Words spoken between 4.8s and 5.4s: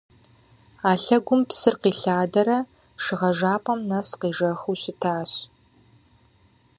щытащ.